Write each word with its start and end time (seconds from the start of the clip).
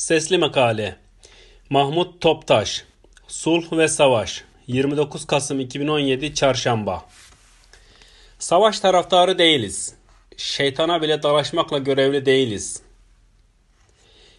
Sesli 0.00 0.38
Makale 0.38 0.96
Mahmut 1.70 2.20
Toptaş 2.20 2.84
Sulh 3.28 3.72
ve 3.72 3.88
Savaş 3.88 4.44
29 4.66 5.26
Kasım 5.26 5.60
2017 5.60 6.34
Çarşamba 6.34 7.04
Savaş 8.38 8.80
taraftarı 8.80 9.38
değiliz. 9.38 9.94
Şeytana 10.36 11.02
bile 11.02 11.22
dalaşmakla 11.22 11.78
görevli 11.78 12.26
değiliz. 12.26 12.82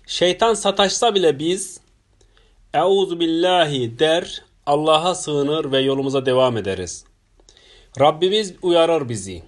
Şeytan 0.08 0.54
sataşsa 0.54 1.16
bile 1.16 1.40
biz 1.40 1.80
Euzu 2.74 3.20
billahi 3.20 4.00
der, 4.00 4.44
Allah'a 4.66 5.16
sığınır 5.16 5.72
ve 5.72 5.80
yolumuza 5.80 6.26
devam 6.26 6.58
ederiz. 6.58 7.06
Rabbimiz 8.00 8.54
uyarır 8.62 9.10
bizi. 9.10 9.44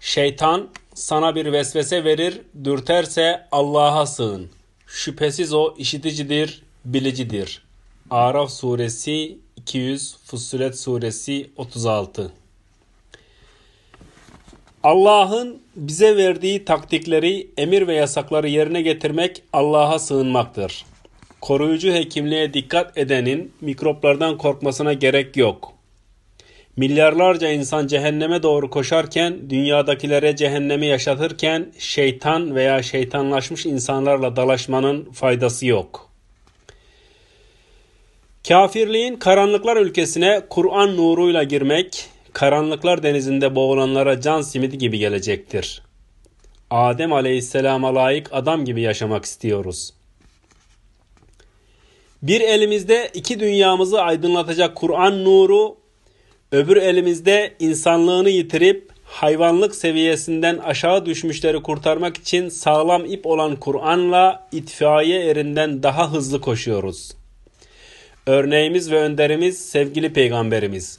Şeytan 0.00 0.68
sana 0.94 1.34
bir 1.34 1.52
vesvese 1.52 2.04
verir, 2.04 2.40
dürterse 2.64 3.48
Allah'a 3.52 4.06
sığın. 4.06 4.61
Şüphesiz 4.94 5.52
o 5.52 5.74
işiticidir, 5.78 6.62
bilicidir. 6.84 7.62
Araf 8.10 8.50
suresi 8.50 9.38
200, 9.56 10.16
Fussilet 10.24 10.78
suresi 10.78 11.50
36. 11.56 12.32
Allah'ın 14.82 15.62
bize 15.76 16.16
verdiği 16.16 16.64
taktikleri, 16.64 17.50
emir 17.56 17.86
ve 17.86 17.94
yasakları 17.94 18.48
yerine 18.48 18.82
getirmek 18.82 19.42
Allah'a 19.52 19.98
sığınmaktır. 19.98 20.84
Koruyucu 21.40 21.92
hekimliğe 21.92 22.54
dikkat 22.54 22.98
edenin 22.98 23.52
mikroplardan 23.60 24.38
korkmasına 24.38 24.92
gerek 24.92 25.36
yok. 25.36 25.72
Milyarlarca 26.76 27.48
insan 27.48 27.86
cehenneme 27.86 28.42
doğru 28.42 28.70
koşarken, 28.70 29.50
dünyadakilere 29.50 30.36
cehennemi 30.36 30.86
yaşatırken 30.86 31.72
şeytan 31.78 32.54
veya 32.54 32.82
şeytanlaşmış 32.82 33.66
insanlarla 33.66 34.36
dalaşmanın 34.36 35.04
faydası 35.04 35.66
yok. 35.66 36.10
Kafirliğin 38.48 39.16
karanlıklar 39.16 39.76
ülkesine 39.76 40.42
Kur'an 40.50 40.96
nuruyla 40.96 41.42
girmek, 41.42 42.06
karanlıklar 42.32 43.02
denizinde 43.02 43.54
boğulanlara 43.54 44.20
can 44.20 44.40
simidi 44.40 44.78
gibi 44.78 44.98
gelecektir. 44.98 45.82
Adem 46.70 47.12
aleyhisselama 47.12 47.94
layık 47.94 48.28
adam 48.32 48.64
gibi 48.64 48.80
yaşamak 48.80 49.24
istiyoruz. 49.24 49.94
Bir 52.22 52.40
elimizde 52.40 53.10
iki 53.14 53.40
dünyamızı 53.40 54.02
aydınlatacak 54.02 54.74
Kur'an 54.74 55.24
nuru, 55.24 55.81
öbür 56.52 56.76
elimizde 56.76 57.52
insanlığını 57.58 58.30
yitirip 58.30 58.92
hayvanlık 59.04 59.74
seviyesinden 59.74 60.58
aşağı 60.58 61.06
düşmüşleri 61.06 61.62
kurtarmak 61.62 62.16
için 62.16 62.48
sağlam 62.48 63.04
ip 63.04 63.26
olan 63.26 63.56
Kur'an'la 63.56 64.48
itfaiye 64.52 65.24
erinden 65.24 65.82
daha 65.82 66.12
hızlı 66.12 66.40
koşuyoruz. 66.40 67.12
Örneğimiz 68.26 68.90
ve 68.90 68.98
önderimiz 68.98 69.58
sevgili 69.58 70.12
peygamberimiz. 70.12 70.98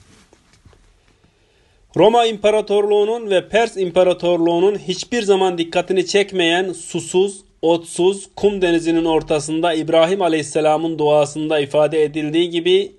Roma 1.97 2.25
İmparatorluğu'nun 2.25 3.29
ve 3.29 3.49
Pers 3.49 3.77
İmparatorluğu'nun 3.77 4.77
hiçbir 4.77 5.21
zaman 5.21 5.57
dikkatini 5.57 6.05
çekmeyen 6.05 6.73
susuz, 6.73 7.41
otsuz 7.61 8.29
kum 8.35 8.61
denizinin 8.61 9.05
ortasında 9.05 9.73
İbrahim 9.73 10.21
Aleyhisselam'ın 10.21 10.99
duasında 10.99 11.59
ifade 11.59 12.03
edildiği 12.03 12.49
gibi 12.49 12.91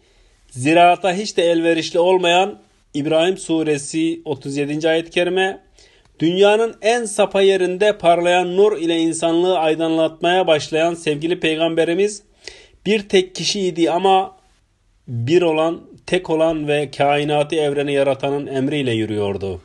ziraata 0.56 1.14
hiç 1.14 1.36
de 1.36 1.42
elverişli 1.42 1.98
olmayan 1.98 2.58
İbrahim 2.94 3.38
suresi 3.38 4.22
37. 4.24 4.88
ayet-i 4.88 5.10
kerime 5.10 5.60
dünyanın 6.20 6.74
en 6.82 7.04
sapa 7.04 7.40
yerinde 7.40 7.98
parlayan 7.98 8.56
nur 8.56 8.78
ile 8.78 8.98
insanlığı 8.98 9.58
aydınlatmaya 9.58 10.46
başlayan 10.46 10.94
sevgili 10.94 11.40
peygamberimiz 11.40 12.22
bir 12.86 13.08
tek 13.08 13.34
kişiydi 13.34 13.90
ama 13.90 14.36
bir 15.08 15.42
olan, 15.42 15.80
tek 16.06 16.30
olan 16.30 16.68
ve 16.68 16.90
kainatı 16.90 17.56
evreni 17.56 17.92
yaratanın 17.92 18.46
emriyle 18.46 18.92
yürüyordu. 18.92 19.60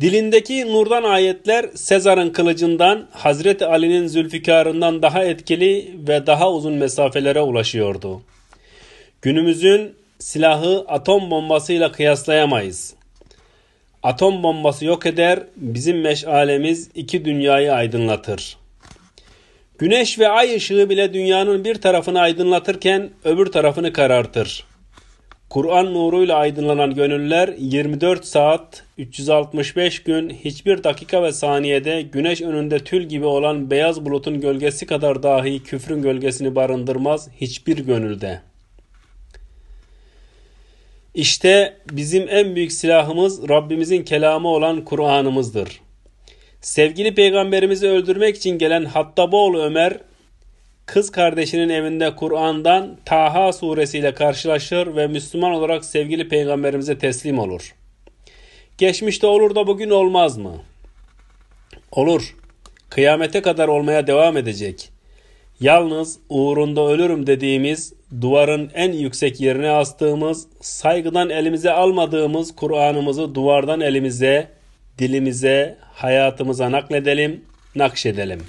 Dilindeki 0.00 0.72
nurdan 0.72 1.02
ayetler 1.02 1.70
Sezar'ın 1.74 2.30
kılıcından, 2.30 3.08
Hazreti 3.12 3.66
Ali'nin 3.66 4.06
zülfikarından 4.06 5.02
daha 5.02 5.24
etkili 5.24 5.94
ve 6.08 6.26
daha 6.26 6.52
uzun 6.52 6.72
mesafelere 6.72 7.40
ulaşıyordu. 7.40 8.22
Günümüzün 9.24 9.94
silahı 10.18 10.84
atom 10.88 11.30
bombasıyla 11.30 11.92
kıyaslayamayız. 11.92 12.94
Atom 14.02 14.42
bombası 14.42 14.84
yok 14.84 15.06
eder, 15.06 15.38
bizim 15.56 16.00
meşalemiz 16.00 16.90
iki 16.94 17.24
dünyayı 17.24 17.72
aydınlatır. 17.72 18.56
Güneş 19.78 20.18
ve 20.18 20.28
ay 20.28 20.56
ışığı 20.56 20.90
bile 20.90 21.14
dünyanın 21.14 21.64
bir 21.64 21.74
tarafını 21.74 22.20
aydınlatırken 22.20 23.10
öbür 23.24 23.46
tarafını 23.46 23.92
karartır. 23.92 24.64
Kur'an 25.50 25.94
nuruyla 25.94 26.36
aydınlanan 26.36 26.94
gönüller 26.94 27.54
24 27.58 28.24
saat, 28.24 28.84
365 28.98 30.02
gün, 30.02 30.30
hiçbir 30.30 30.84
dakika 30.84 31.22
ve 31.22 31.32
saniyede 31.32 32.02
güneş 32.02 32.42
önünde 32.42 32.78
tül 32.78 33.02
gibi 33.02 33.26
olan 33.26 33.70
beyaz 33.70 34.04
bulutun 34.04 34.40
gölgesi 34.40 34.86
kadar 34.86 35.22
dahi 35.22 35.62
küfrün 35.62 36.02
gölgesini 36.02 36.54
barındırmaz 36.54 37.28
hiçbir 37.40 37.78
gönülde. 37.78 38.53
İşte 41.14 41.76
bizim 41.90 42.26
en 42.28 42.56
büyük 42.56 42.72
silahımız 42.72 43.48
Rabbimizin 43.48 44.02
kelamı 44.02 44.48
olan 44.48 44.84
Kur'an'ımızdır. 44.84 45.80
Sevgili 46.60 47.14
peygamberimizi 47.14 47.88
öldürmek 47.88 48.36
için 48.36 48.58
gelen 48.58 48.84
Hattaboğlu 48.84 49.62
Ömer, 49.62 49.98
kız 50.86 51.10
kardeşinin 51.10 51.68
evinde 51.68 52.16
Kur'an'dan 52.16 52.98
Taha 53.04 53.52
suresiyle 53.52 54.14
karşılaşır 54.14 54.96
ve 54.96 55.06
Müslüman 55.06 55.52
olarak 55.52 55.84
sevgili 55.84 56.28
peygamberimize 56.28 56.98
teslim 56.98 57.38
olur. 57.38 57.74
Geçmişte 58.78 59.26
olur 59.26 59.54
da 59.54 59.66
bugün 59.66 59.90
olmaz 59.90 60.38
mı? 60.38 60.62
Olur. 61.92 62.36
Kıyamete 62.90 63.42
kadar 63.42 63.68
olmaya 63.68 64.06
devam 64.06 64.36
edecek. 64.36 64.93
Yalnız 65.64 66.18
uğrunda 66.28 66.80
ölürüm 66.86 67.26
dediğimiz, 67.26 67.92
duvarın 68.20 68.70
en 68.74 68.92
yüksek 68.92 69.40
yerine 69.40 69.70
astığımız, 69.70 70.46
saygıdan 70.60 71.30
elimize 71.30 71.70
almadığımız 71.70 72.56
Kur'an'ımızı 72.56 73.34
duvardan 73.34 73.80
elimize, 73.80 74.48
dilimize, 74.98 75.76
hayatımıza 75.92 76.72
nakledelim, 76.72 77.44
nakşedelim. 77.74 78.40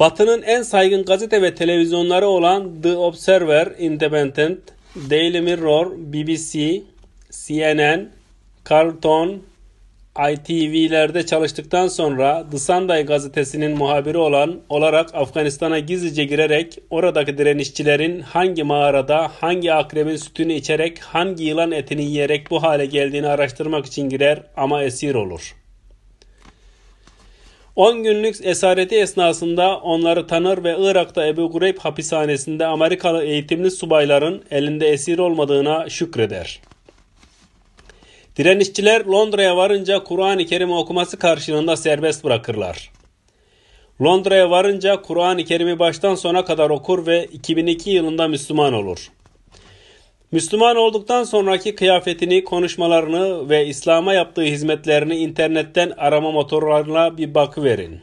Batı'nın 0.00 0.42
en 0.42 0.62
saygın 0.62 1.04
gazete 1.04 1.42
ve 1.42 1.54
televizyonları 1.54 2.26
olan 2.26 2.82
The 2.82 2.96
Observer, 2.96 3.72
Independent, 3.78 4.58
Daily 5.10 5.40
Mirror, 5.40 5.92
BBC, 5.96 6.82
CNN, 7.30 8.08
Carlton, 8.70 9.42
ITV'lerde 10.18 11.26
çalıştıktan 11.26 11.88
sonra 11.88 12.46
The 12.50 12.58
Sunday 12.58 13.06
gazetesinin 13.06 13.78
muhabiri 13.78 14.18
olan 14.18 14.60
olarak 14.68 15.14
Afganistan'a 15.14 15.78
gizlice 15.78 16.24
girerek 16.24 16.78
oradaki 16.90 17.38
direnişçilerin 17.38 18.20
hangi 18.20 18.62
mağarada 18.62 19.30
hangi 19.40 19.72
akrebin 19.72 20.16
sütünü 20.16 20.52
içerek 20.52 20.98
hangi 20.98 21.44
yılan 21.44 21.72
etini 21.72 22.04
yiyerek 22.04 22.50
bu 22.50 22.62
hale 22.62 22.86
geldiğini 22.86 23.28
araştırmak 23.28 23.86
için 23.86 24.08
girer 24.08 24.42
ama 24.56 24.82
esir 24.82 25.14
olur. 25.14 25.56
10 27.76 28.02
günlük 28.02 28.36
esareti 28.46 28.96
esnasında 28.96 29.76
onları 29.76 30.26
tanır 30.26 30.64
ve 30.64 30.76
Irak'ta 30.78 31.26
Ebu 31.26 31.50
Gureyb 31.50 31.78
hapishanesinde 31.78 32.66
Amerikalı 32.66 33.24
eğitimli 33.24 33.70
subayların 33.70 34.42
elinde 34.50 34.88
esir 34.88 35.18
olmadığına 35.18 35.88
şükreder. 35.88 36.60
Direnişçiler 38.36 39.04
Londra'ya 39.04 39.56
varınca 39.56 40.04
Kur'an-ı 40.04 40.46
Kerim 40.46 40.72
okuması 40.72 41.18
karşılığında 41.18 41.76
serbest 41.76 42.24
bırakırlar. 42.24 42.90
Londra'ya 44.02 44.50
varınca 44.50 45.02
Kur'an-ı 45.02 45.44
Kerim'i 45.44 45.78
baştan 45.78 46.14
sona 46.14 46.44
kadar 46.44 46.70
okur 46.70 47.06
ve 47.06 47.24
2002 47.24 47.90
yılında 47.90 48.28
Müslüman 48.28 48.72
olur. 48.72 49.10
Müslüman 50.32 50.76
olduktan 50.76 51.24
sonraki 51.24 51.74
kıyafetini, 51.74 52.44
konuşmalarını 52.44 53.48
ve 53.48 53.66
İslam'a 53.66 54.14
yaptığı 54.14 54.42
hizmetlerini 54.42 55.16
internetten 55.16 55.92
arama 55.96 56.30
motorlarına 56.30 57.18
bir 57.18 57.34
bakıverin. 57.34 58.00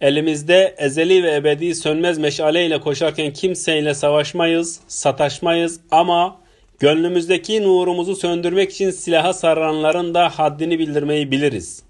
Elimizde 0.00 0.74
ezeli 0.78 1.22
ve 1.22 1.34
ebedi 1.34 1.74
sönmez 1.74 2.18
meşale 2.18 2.66
ile 2.66 2.80
koşarken 2.80 3.32
kimseyle 3.32 3.94
savaşmayız, 3.94 4.80
sataşmayız 4.88 5.80
ama 5.90 6.42
Gönlümüzdeki 6.78 7.62
nurumuzu 7.62 8.16
söndürmek 8.16 8.70
için 8.70 8.90
silaha 8.90 9.32
sarılanların 9.32 10.14
da 10.14 10.28
haddini 10.28 10.78
bildirmeyi 10.78 11.30
biliriz. 11.30 11.82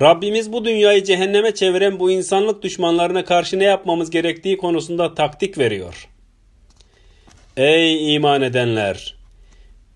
Rabbimiz 0.00 0.52
bu 0.52 0.64
dünyayı 0.64 1.04
cehenneme 1.04 1.54
çeviren 1.54 2.00
bu 2.00 2.10
insanlık 2.10 2.62
düşmanlarına 2.62 3.24
karşı 3.24 3.58
ne 3.58 3.64
yapmamız 3.64 4.10
gerektiği 4.10 4.56
konusunda 4.56 5.14
taktik 5.14 5.58
veriyor. 5.58 6.08
Ey 7.56 8.14
iman 8.14 8.42
edenler! 8.42 9.16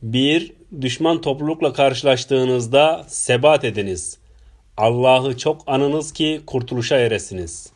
1. 0.02 0.52
Düşman 0.80 1.20
toplulukla 1.20 1.72
karşılaştığınızda 1.72 3.04
sebat 3.08 3.64
ediniz. 3.64 4.18
Allah'ı 4.76 5.36
çok 5.36 5.62
anınız 5.66 6.12
ki 6.12 6.40
kurtuluşa 6.46 6.96
eresiniz. 6.96 7.72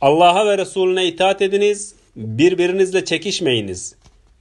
Allah'a 0.00 0.46
ve 0.46 0.58
Resulüne 0.58 1.06
itaat 1.06 1.42
ediniz, 1.42 1.94
birbirinizle 2.16 3.04
çekişmeyiniz. 3.04 3.94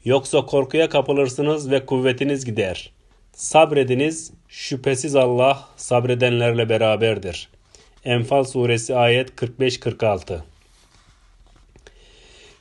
Yoksa 0.05 0.45
korkuya 0.45 0.89
kapılırsınız 0.89 1.71
ve 1.71 1.85
kuvvetiniz 1.85 2.45
gider. 2.45 2.91
Sabrediniz, 3.33 4.33
şüphesiz 4.47 5.15
Allah 5.15 5.67
sabredenlerle 5.77 6.69
beraberdir. 6.69 7.49
Enfal 8.05 8.43
suresi 8.43 8.95
ayet 8.95 9.29
45-46 9.29 10.39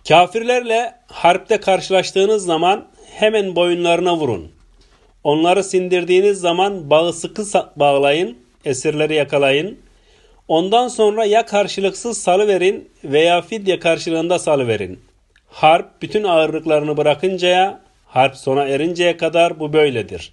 Kafirlerle 0.08 0.94
harpte 1.06 1.60
karşılaştığınız 1.60 2.44
zaman 2.44 2.88
hemen 3.10 3.56
boyunlarına 3.56 4.16
vurun. 4.16 4.52
Onları 5.24 5.64
sindirdiğiniz 5.64 6.40
zaman 6.40 6.90
bağı 6.90 7.12
sıkı 7.12 7.44
bağlayın, 7.76 8.38
esirleri 8.64 9.14
yakalayın. 9.14 9.78
Ondan 10.48 10.88
sonra 10.88 11.24
ya 11.24 11.46
karşılıksız 11.46 12.18
salı 12.18 12.48
verin 12.48 12.90
veya 13.04 13.42
fidye 13.42 13.78
karşılığında 13.78 14.38
salı 14.38 14.68
verin. 14.68 15.00
Harp 15.54 16.02
bütün 16.02 16.24
ağırlıklarını 16.24 16.96
bırakıncaya, 16.96 17.80
harp 18.06 18.36
sona 18.36 18.64
erinceye 18.64 19.16
kadar 19.16 19.60
bu 19.60 19.72
böyledir. 19.72 20.32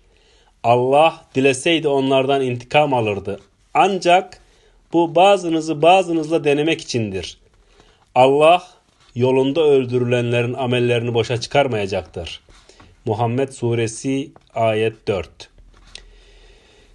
Allah 0.63 1.25
dileseydi 1.35 1.87
onlardan 1.87 2.41
intikam 2.41 2.93
alırdı. 2.93 3.39
Ancak 3.73 4.41
bu 4.93 5.15
bazınızı 5.15 5.81
bazınızla 5.81 6.43
denemek 6.43 6.81
içindir. 6.81 7.37
Allah 8.15 8.67
yolunda 9.15 9.61
öldürülenlerin 9.61 10.53
amellerini 10.53 11.13
boşa 11.13 11.39
çıkarmayacaktır. 11.39 12.39
Muhammed 13.05 13.49
Suresi 13.49 14.31
ayet 14.55 15.07
4 15.07 15.49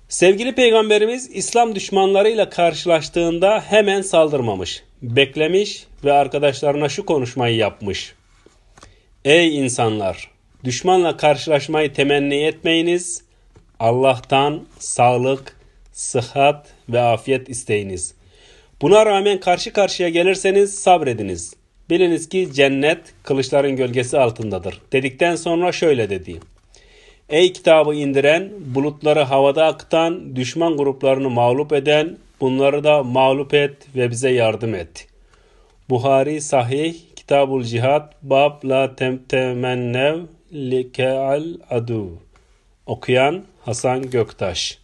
Sevgili 0.08 0.54
Peygamberimiz 0.54 1.30
İslam 1.36 1.74
düşmanlarıyla 1.74 2.50
karşılaştığında 2.50 3.60
hemen 3.68 4.02
saldırmamış, 4.02 4.82
beklemiş 5.02 5.86
ve 6.06 6.12
arkadaşlarına 6.12 6.88
şu 6.88 7.06
konuşmayı 7.06 7.56
yapmış. 7.56 8.14
Ey 9.24 9.58
insanlar! 9.58 10.30
Düşmanla 10.64 11.16
karşılaşmayı 11.16 11.92
temenni 11.92 12.34
etmeyiniz. 12.34 13.24
Allah'tan 13.80 14.64
sağlık, 14.78 15.56
sıhhat 15.92 16.66
ve 16.88 17.00
afiyet 17.00 17.48
isteyiniz. 17.48 18.14
Buna 18.82 19.06
rağmen 19.06 19.40
karşı 19.40 19.72
karşıya 19.72 20.08
gelirseniz 20.08 20.78
sabrediniz. 20.78 21.54
Biliniz 21.90 22.28
ki 22.28 22.48
cennet 22.52 22.98
kılıçların 23.22 23.76
gölgesi 23.76 24.18
altındadır. 24.18 24.80
Dedikten 24.92 25.36
sonra 25.36 25.72
şöyle 25.72 26.10
dedi. 26.10 26.40
Ey 27.28 27.52
kitabı 27.52 27.94
indiren, 27.94 28.50
bulutları 28.74 29.20
havada 29.20 29.66
akıtan, 29.66 30.36
düşman 30.36 30.76
gruplarını 30.76 31.30
mağlup 31.30 31.72
eden, 31.72 32.16
bunları 32.40 32.84
da 32.84 33.02
mağlup 33.02 33.54
et 33.54 33.76
ve 33.96 34.10
bize 34.10 34.30
yardım 34.30 34.74
et. 34.74 35.06
Buhari 35.86 36.42
Sahih 36.42 36.98
Kitabul 37.14 37.62
Cihad 37.62 38.18
Bab 38.18 38.66
la 38.66 38.90
temtemennev 38.90 40.26
like'al 40.50 41.62
adu. 41.70 42.18
Okuyan 42.86 43.46
Hasan 43.62 44.10
Göktaş 44.10 44.78